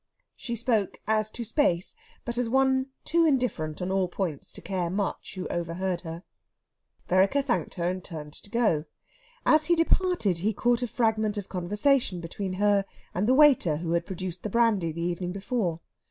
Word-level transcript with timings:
She 0.35 0.55
spoke 0.55 0.99
as 1.05 1.29
to 1.29 1.43
space, 1.43 1.95
but 2.25 2.35
as 2.39 2.49
one 2.49 2.87
too 3.03 3.23
indifferent 3.23 3.83
on 3.83 3.91
all 3.91 4.07
points 4.07 4.51
to 4.53 4.59
care 4.59 4.89
much 4.89 5.35
who 5.35 5.45
overheard 5.49 6.01
her. 6.01 6.23
Vereker 7.07 7.43
thanked 7.43 7.75
her, 7.75 7.87
and 7.87 8.03
turned 8.03 8.33
to 8.33 8.49
go. 8.49 8.85
As 9.45 9.65
he 9.65 9.75
departed 9.75 10.39
he 10.39 10.53
caught 10.53 10.81
a 10.81 10.87
fragment 10.87 11.37
of 11.37 11.49
conversation 11.49 12.19
between 12.19 12.53
her 12.53 12.83
and 13.13 13.27
the 13.27 13.35
waiter 13.35 13.77
who 13.77 13.91
had 13.91 14.07
produced 14.07 14.41
the 14.41 14.49
brandy 14.49 14.91
the 14.91 15.01
evening 15.03 15.33
before. 15.33 15.81